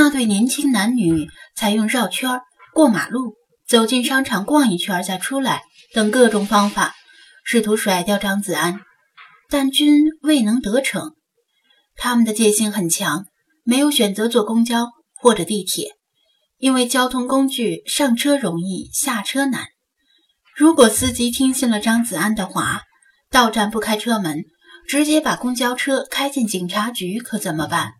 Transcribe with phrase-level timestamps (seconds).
[0.00, 2.40] 那对年轻男女采用绕圈、
[2.72, 3.34] 过马路、
[3.68, 6.94] 走进商场逛一圈再出来等各种方法，
[7.44, 8.80] 试图甩掉张子安，
[9.50, 11.16] 但均未能得逞。
[11.96, 13.26] 他们的戒心很强，
[13.62, 14.86] 没有选择坐公交
[15.16, 15.90] 或者地铁，
[16.56, 19.66] 因为交通工具上车容易下车难。
[20.56, 22.84] 如果司机听信了张子安的话，
[23.30, 24.44] 到站不开车门，
[24.88, 27.92] 直接把公交车开进警察局，可怎么办？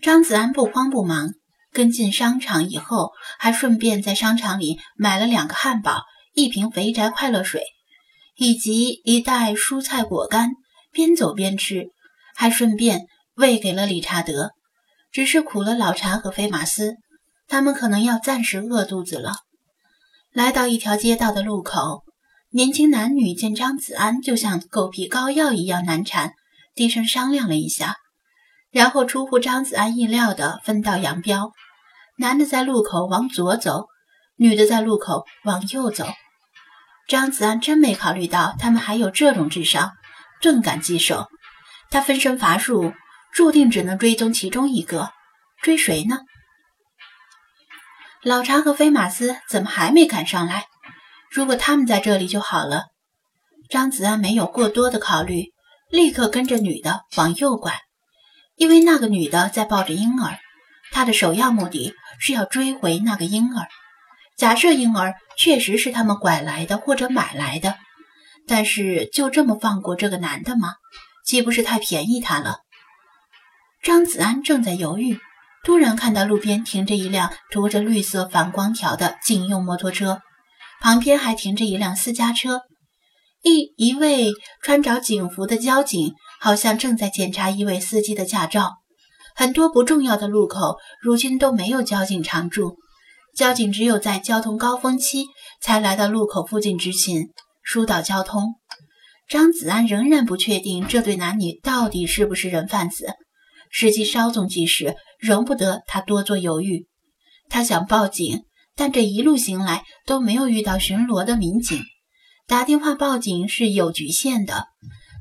[0.00, 1.30] 张子安不慌不忙，
[1.72, 6.02] 跟进商场以后，还顺便在商场里买了两个汉堡、
[6.34, 7.62] 一瓶肥宅快乐水，
[8.36, 10.50] 以及一袋蔬菜果干，
[10.92, 11.88] 边走边吃，
[12.36, 14.52] 还顺便喂给了理查德。
[15.10, 16.96] 只是苦了老查和菲马斯，
[17.48, 19.32] 他们可能要暂时饿肚子了。
[20.32, 22.04] 来到一条街道的路口，
[22.50, 26.34] 年轻男女见张子安就像狗皮膏药一样难缠，
[26.74, 27.96] 低声商量了一下，
[28.70, 31.52] 然后出乎张子安意料的分道扬镳：
[32.18, 33.86] 男的在路口往左走，
[34.36, 36.06] 女的在路口往右走。
[37.06, 39.92] 张子安真没考虑到他们还有这种智商，
[40.40, 41.28] 顿感棘手。
[41.90, 42.92] 他分身乏术，
[43.32, 45.10] 注定只能追踪其中一个，
[45.62, 46.18] 追谁呢？
[48.22, 50.66] 老查和菲马斯怎么还没赶上来？
[51.30, 52.86] 如果他们在这里就好了。
[53.70, 55.52] 张子安没有过多的考虑，
[55.90, 57.80] 立刻跟着女的往右拐，
[58.58, 60.38] 因为那个女的在抱着婴儿，
[60.90, 63.68] 他的首要目的是要追回那个婴儿。
[64.36, 67.76] 假设婴儿确实是他们拐来的或者买来的，
[68.46, 70.74] 但是就这么放过这个男的吗？
[71.24, 72.58] 岂不是太便宜他了？
[73.82, 75.18] 张子安正在犹豫。
[75.64, 80.22] 突然看到路边停着一辆涂着绿色反光条的警用摩托车，
[80.80, 82.62] 旁边还停着一辆私家车。
[83.42, 84.30] 一一位
[84.62, 88.76] 穿着警服的交警好像正在检查一位司机的驾照。
[89.34, 92.76] 很多不重要的路口如今都没有交警常驻，
[93.36, 95.26] 交警只有在交通高峰期
[95.60, 97.28] 才来到路口附近执勤
[97.62, 98.54] 疏导交通。
[99.28, 103.14] 张子安仍然不确定这对男女到底是不是人贩子。
[103.70, 106.86] 时机稍纵即逝，容不得他多做犹豫。
[107.50, 108.44] 他想报警，
[108.74, 111.82] 但这一路行来都没有遇到巡逻的民警。
[112.46, 114.68] 打电话报警是有局限的，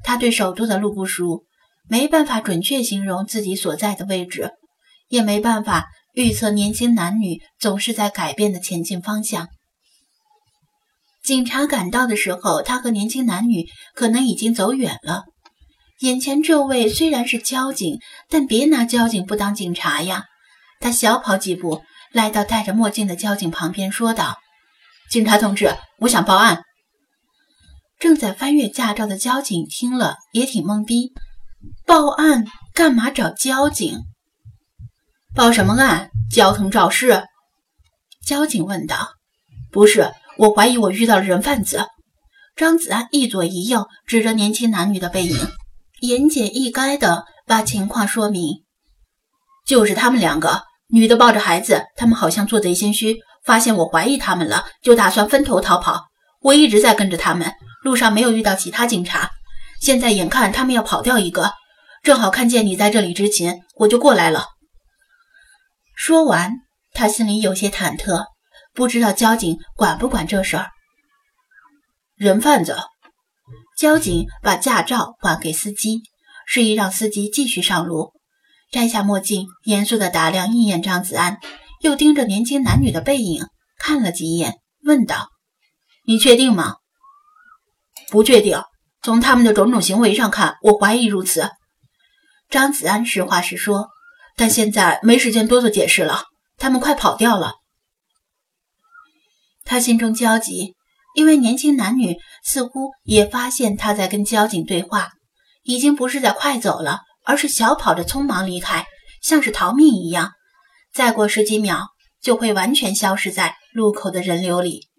[0.03, 1.43] 他对首都的路不熟，
[1.89, 4.51] 没办法准确形容自己所在的位置，
[5.09, 9.47] 也没办法预测年轻男女总是在改变的前进方向。
[11.23, 15.23] 警察赶到的时候，他和年轻男女可能已经走远了。
[15.99, 17.99] 眼前这位虽然是交警，
[18.29, 20.25] 但别拿交警不当警察呀！
[20.79, 21.81] 他小跑几步，
[22.13, 24.35] 来到戴着墨镜的交警旁边，说道
[25.09, 26.61] ：“警察同志，我想报案。”
[27.99, 31.13] 正在翻阅驾照的交警听了也挺懵逼
[31.85, 33.99] ：“报案干嘛找交警？
[35.33, 36.11] 报什么案？
[36.31, 37.23] 交通肇事？”
[38.25, 39.09] 交警问道。
[39.71, 41.87] “不是，我怀疑我遇到了人贩子。”
[42.55, 45.37] 张子安一左一右指着年轻男女的背影。
[45.99, 48.63] 言简意赅的把情况说明，
[49.65, 56.05] 就是他们两个，女的抱着孩子，他们好像做贼心虚，发现我怀疑他们了，就打算分头逃跑。
[56.41, 57.51] 我一直在跟着他们，
[57.87, 59.31] 路上没有遇到其他警察。
[59.79, 61.53] 现在眼看他们要跑掉一个，
[62.03, 64.47] 正好看见你在这里执勤，我就过来了。
[65.95, 66.51] 说完，
[66.91, 68.25] 他心里有些忐忑，
[68.73, 70.67] 不知道交警管不管这事儿。
[72.17, 72.77] 人贩子。
[73.77, 76.01] 交警把驾照还给司机，
[76.45, 78.11] 示意让司机继续上路。
[78.71, 81.39] 摘下墨镜，严肃地打量一眼张子安，
[81.81, 83.45] 又盯着年轻男女的背影
[83.77, 85.29] 看了几眼，问道
[86.05, 86.77] ：“你确定吗
[88.09, 88.61] ？”“不确定。
[89.03, 91.49] 从他们的种种行为上看，我怀疑如此。”
[92.49, 93.89] 张子安实话实说，
[94.35, 96.23] 但现在没时间多做解释了。
[96.57, 97.55] 他们快跑掉了。
[99.63, 100.75] 他心中焦急。
[101.15, 105.13] 因为年轻男女似乎也发现他在跟交警对话，
[105.63, 108.85] 已经不是在快走了，而是小跑着匆忙离开，
[109.23, 110.33] 像是逃命一样。
[110.93, 111.87] 再过十几秒
[112.21, 114.89] 就会完全消失在路口的人流里。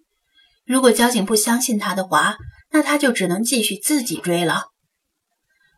[0.67, 2.37] 如果交警不相信他的话，
[2.71, 4.67] 那他就只能继续自己追了。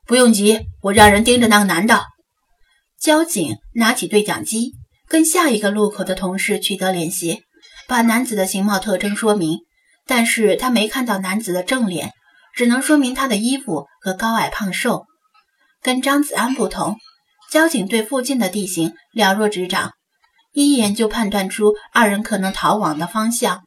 [0.07, 2.05] 不用急，我让人盯着那个男的。
[2.99, 4.73] 交警拿起对讲机，
[5.09, 7.45] 跟下一个路口的同事取得联系，
[7.87, 9.59] 把男子的形貌特征说明。
[10.07, 12.11] 但是他没看到男子的正脸，
[12.57, 15.07] 只能说明他的衣服和高矮胖瘦。
[15.81, 16.97] 跟张子安不同，
[17.53, 19.93] 交警对附近的地形了若指掌，
[20.53, 23.63] 一眼就判断出二人可能逃亡的方向。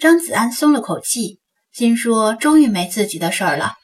[0.00, 1.41] 张子安松了口气，
[1.72, 3.74] 心说终于没自己的事儿了。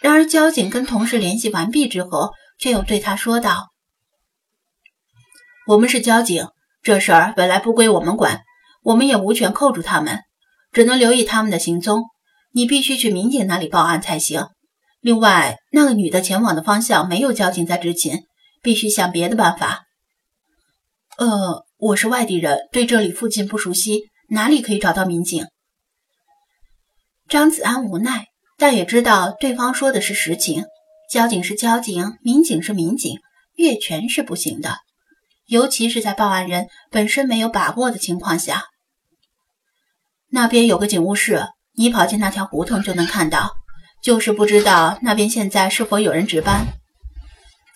[0.00, 3.68] 然而交警跟同事联系完毕之后，却又对他说道
[5.68, 6.48] ：“我们是交警，
[6.82, 8.42] 这事儿本来不归我们管，
[8.82, 10.20] 我们也无权扣住他们，
[10.72, 12.04] 只能留意他们的行踪。
[12.52, 14.46] 你必须去民警那里报案才行。
[15.00, 18.20] 另外，那个女的前往的方向没有交警在执勤，
[18.62, 19.84] 必须想别的办法。
[21.18, 25.46] 呃，我是外地人，对这里附近不熟悉，哪里可以找到民警？
[27.28, 28.26] 张子安无奈，
[28.58, 30.64] 但也知道对方说的是实情。
[31.10, 33.18] 交警是交警，民警是民警，
[33.54, 34.78] 越权是不行的，
[35.46, 38.64] 尤其是在报案人本身没有把握的情况下。
[40.30, 43.54] 那边有个警务室，你跑进那条胡同就能看到。
[44.02, 46.66] 就是不知道那边现在是否有人值班。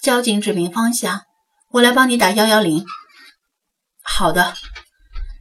[0.03, 1.23] 交警指明方向，
[1.71, 2.85] 我来帮你打幺幺零。
[4.03, 4.53] 好的。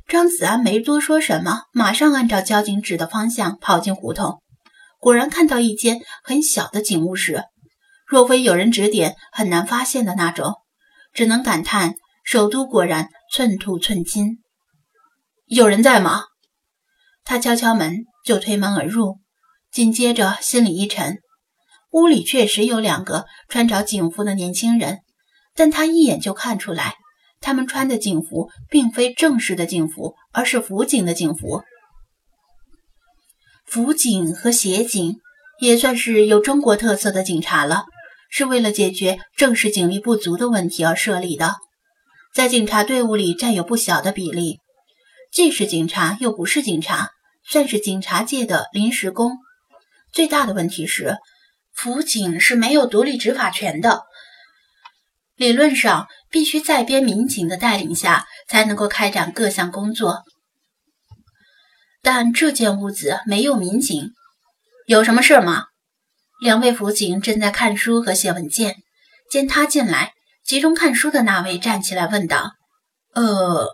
[0.08, 4.42] 张子安没多说什么，马上按照交警指的方向跑进胡同。
[5.00, 7.44] 果然看到一间很小的警务室，
[8.08, 10.54] 若非有人指点，很难发现的那种。
[11.14, 14.38] 只能感叹首都果然寸土寸金。
[15.46, 16.24] 有人在吗？
[17.26, 19.20] 他敲敲门，就推门而入。
[19.72, 21.18] 紧接着心里一沉，
[21.92, 25.00] 屋里确实有两个穿着警服的年轻人，
[25.54, 26.96] 但他一眼就看出来。
[27.40, 31.64] 他们穿的警服并非正式的警服，而是辅警的警服。
[33.66, 35.18] 辅警和协警
[35.60, 37.86] 也算是有中国特色的警察了，
[38.30, 41.56] 是为了解决正式警力不足的问题而设立的，
[42.34, 44.60] 在警察队伍里占有不小的比例。
[45.32, 47.10] 既是警察又不是警察，
[47.44, 49.38] 算是警察界的临时工。
[50.14, 51.18] 最大的问题是，
[51.74, 54.04] 辅警是没有独立执法权的。
[55.36, 60.24] 理论上，必须在编民警的带领下才能够开展各项工作，
[62.02, 64.12] 但这间屋子没有民警，
[64.86, 65.66] 有什么事吗？
[66.40, 68.76] 两位辅警正在看书和写文件，
[69.32, 70.14] 见他进来，
[70.46, 72.52] 其中看书的那位站起来问道
[73.16, 73.70] ：“呃，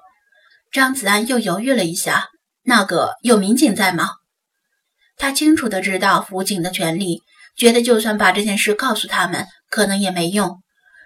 [0.72, 2.30] 张子安又犹豫了一下，
[2.64, 4.12] 那个有民警在吗？”
[5.18, 7.22] 他清楚的知道辅警的权利，
[7.58, 10.63] 觉得就算把这件事告诉他们，可能也没用。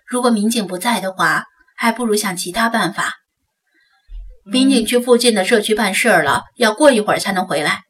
[0.07, 1.44] 如果民警不在的话，
[1.75, 3.15] 还不如想其他办法。
[4.45, 7.81] 民警去附近的社区办事了，要过一会儿才能回来。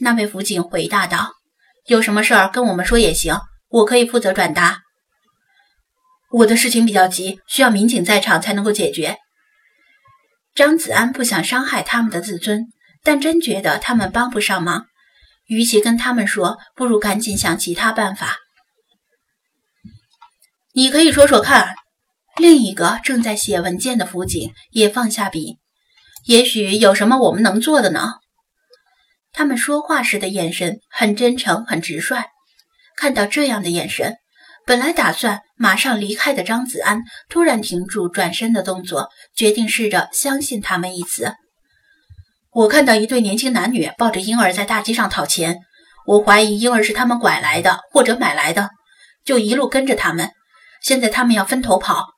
[0.00, 1.34] 那位辅警回答道
[1.86, 3.38] ：“有什么事儿跟我们说也行，
[3.68, 4.80] 我可以负责转达。
[6.30, 9.18] 我的事情比较急，需要民警在场才能够解决。”
[10.54, 12.68] 张子安不想伤害他们的自尊，
[13.02, 14.86] 但真觉得他们帮不上忙，
[15.46, 18.38] 与其跟他们说，不如赶紧想其他办法。
[20.76, 21.76] 你可以说说看。
[22.36, 25.58] 另一个正在写文件的辅警也放下笔，
[26.24, 28.14] 也许有什么我们能做的呢？
[29.32, 32.24] 他们说话时的眼神很真诚，很直率。
[32.96, 34.16] 看到这样的眼神，
[34.66, 41.34] 本来打算马上离开的张子安突然停住转身的动作，决定试着相信他们一次。
[42.50, 45.60] 我看到一对年轻男女抱着婴儿在大街上讨钱，
[46.04, 48.70] 我怀疑婴儿是他们拐来的或者买来的，
[49.24, 50.32] 就一路跟着他们。
[50.84, 52.08] 现在他们要分头跑，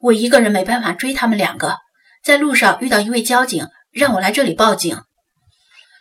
[0.00, 1.76] 我一个人没办法追他们两个。
[2.24, 4.98] 在路上遇到一位交警，让我来这里报警。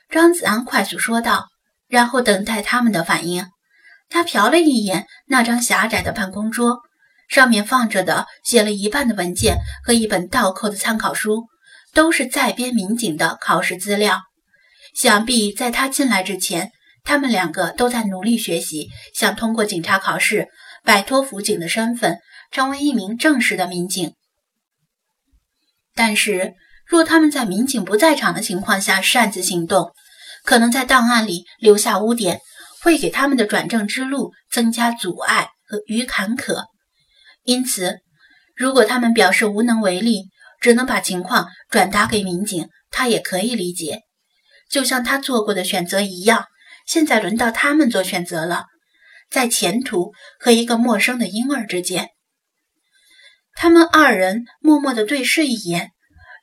[0.09, 1.47] 张子安快速说道，
[1.89, 3.47] 然后等待他们的反应。
[4.07, 6.79] 他瞟了一眼那张狭窄的办公桌，
[7.27, 11.44] 上面放着的写了一半的文件和一本倒扣的参考书，
[11.93, 14.22] 都是在编民警的考试资料。
[14.93, 16.72] 想必在他进来之前，
[17.03, 20.48] 他们两个都在努力学习，想通过警察考试。
[20.86, 22.20] 摆脱辅警的身份，
[22.51, 24.13] 成为一名正式的民警。
[25.96, 26.54] 但是，
[26.86, 29.92] 若他们在民警不在场的情况下擅自行动，
[30.44, 32.39] 可能在档案里留下污点，
[32.84, 36.65] 会给他们的转正之路增加阻碍和与坎坷。
[37.44, 38.01] 因此，
[38.56, 40.30] 如果他们表示无能为力，
[40.62, 44.01] 只能把情况转达给民警，他也可以理解。
[44.70, 46.46] 就像他做过的选择一样，
[46.86, 48.65] 现在轮到他们做选择了。
[49.29, 52.10] 在前途和一个陌生的婴儿之间，
[53.53, 55.91] 他们二人默默地对视一眼，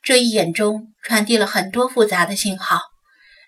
[0.01, 2.81] 这一眼中传递了很多复杂的信号。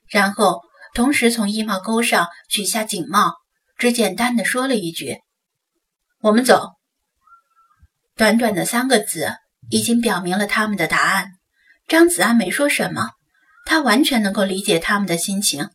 [0.09, 0.61] 然后，
[0.93, 3.33] 同时从衣帽钩上取下警帽，
[3.77, 5.17] 只简单的说了一句
[6.21, 6.73] ：“我们走。”
[8.15, 9.33] 短短的三个字，
[9.69, 11.31] 已经表明了他们的答案。
[11.87, 13.11] 张子安没说什么，
[13.65, 15.69] 他完全能够理解他们的心情。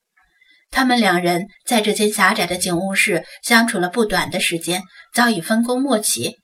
[0.71, 6.37] 他们两人在这间狭窄的警务室相处了不短的时间，早已分工默契。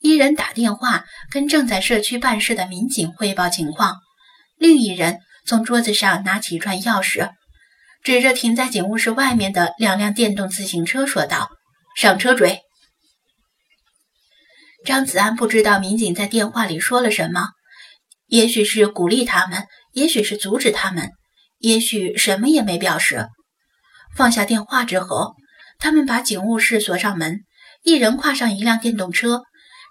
[0.00, 3.96] 一人打电话跟正在社区办事的民警汇报情况，
[4.56, 7.30] 另一人从桌子上拿起一串钥匙，
[8.02, 11.50] 指着停在警务室外面的两辆电动自行车说道
[11.96, 12.60] ：“上车追！”
[14.84, 17.50] 张子安不知道民警在电话里说了什么，
[18.26, 21.10] 也许是鼓励他们，也许是阻止他们，
[21.58, 23.28] 也许什么也没表示。
[24.14, 25.34] 放下电话之后，
[25.78, 27.44] 他们把警务室锁上门，
[27.82, 29.42] 一人跨上一辆电动车，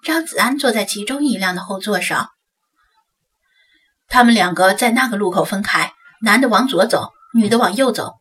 [0.03, 2.29] 张子安坐在其中一辆的后座上。
[4.07, 8.13] 他们两个在那个路口分开，男的往左走，女的往右走。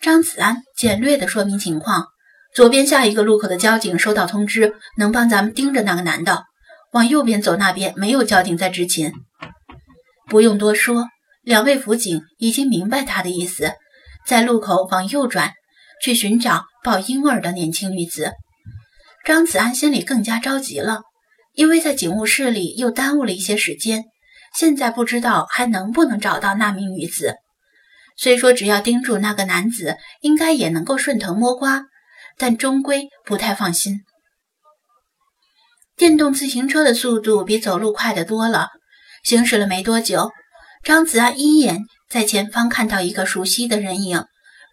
[0.00, 2.06] 张子安简略地说明情况：
[2.54, 6.44] 左边下一个路口的交警收到通知，能帮咱们盯着那个男的。
[6.92, 9.12] 往右边走，那边没有交警在执勤。
[10.28, 11.06] 不用多说，
[11.42, 13.74] 两位辅警已经明白他的意思，
[14.26, 15.52] 在路口往右转，
[16.02, 18.32] 去寻找抱婴儿的年轻女子。
[19.24, 21.02] 张子安心里更加着急了，
[21.54, 24.04] 因为在警务室里又耽误了一些时间，
[24.54, 27.36] 现在不知道还能不能找到那名女子。
[28.16, 31.84] 虽说只要盯住那个男子，应该也能够顺藤摸瓜，
[32.36, 34.00] 但终归不太放心。
[35.96, 38.68] 电动自行车的速度比走路快得多了。
[39.22, 40.30] 行驶了没多久，
[40.82, 44.24] 张子安一眼在前方看到一个熟悉的人影，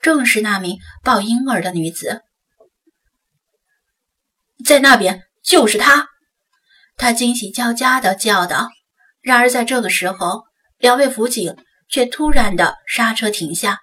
[0.01, 2.23] 正是那名抱婴儿的女子。
[4.65, 6.07] 在那边，就是她！
[6.97, 8.69] 他惊喜交加地叫道。
[9.21, 10.45] 然而在这个时候，
[10.79, 11.55] 两位辅警
[11.87, 13.81] 却突然的刹车停下。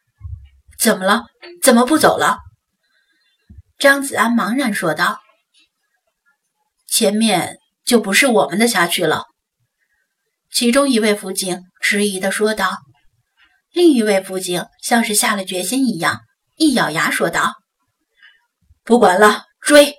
[0.77, 1.27] 怎么了？
[1.63, 2.39] 怎么不走了？
[3.79, 5.21] 张子安茫然说道。
[6.89, 9.27] 前面就不是我们的辖区了，
[10.51, 12.79] 其中一位辅警迟疑地说道。
[13.75, 16.21] 另一位辅警像是下了决心一样，
[16.55, 17.55] 一咬牙说道
[18.85, 19.97] ：“不管了，追！”